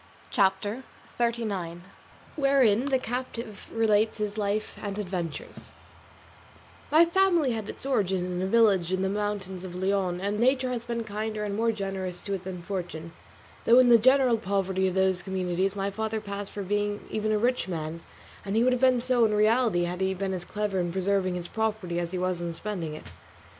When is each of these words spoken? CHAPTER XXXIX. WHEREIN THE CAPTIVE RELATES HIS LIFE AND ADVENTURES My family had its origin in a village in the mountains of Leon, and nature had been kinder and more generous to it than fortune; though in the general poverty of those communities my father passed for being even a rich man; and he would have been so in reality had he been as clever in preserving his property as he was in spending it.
CHAPTER 0.31 0.81
XXXIX. 1.19 1.81
WHEREIN 2.35 2.85
THE 2.85 2.97
CAPTIVE 2.97 3.67
RELATES 3.71 4.17
HIS 4.17 4.35
LIFE 4.35 4.75
AND 4.81 4.97
ADVENTURES 4.97 5.73
My 6.89 7.05
family 7.05 7.51
had 7.51 7.69
its 7.69 7.85
origin 7.85 8.25
in 8.25 8.41
a 8.41 8.47
village 8.47 8.91
in 8.91 9.03
the 9.03 9.09
mountains 9.09 9.63
of 9.63 9.75
Leon, 9.75 10.19
and 10.19 10.39
nature 10.39 10.71
had 10.71 10.87
been 10.87 11.03
kinder 11.03 11.43
and 11.43 11.55
more 11.55 11.71
generous 11.71 12.19
to 12.21 12.33
it 12.33 12.45
than 12.45 12.63
fortune; 12.63 13.11
though 13.65 13.77
in 13.77 13.89
the 13.89 13.99
general 13.99 14.39
poverty 14.39 14.87
of 14.87 14.95
those 14.95 15.21
communities 15.21 15.75
my 15.75 15.91
father 15.91 16.19
passed 16.19 16.51
for 16.51 16.63
being 16.63 17.05
even 17.11 17.31
a 17.31 17.37
rich 17.37 17.67
man; 17.67 18.01
and 18.43 18.55
he 18.55 18.63
would 18.63 18.73
have 18.73 18.81
been 18.81 19.01
so 19.01 19.23
in 19.23 19.35
reality 19.35 19.83
had 19.83 20.01
he 20.01 20.15
been 20.15 20.33
as 20.33 20.45
clever 20.45 20.79
in 20.79 20.91
preserving 20.91 21.35
his 21.35 21.47
property 21.47 21.99
as 21.99 22.09
he 22.11 22.17
was 22.17 22.41
in 22.41 22.53
spending 22.53 22.95
it. 22.95 23.05